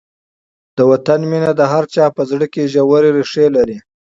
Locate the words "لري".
3.55-3.77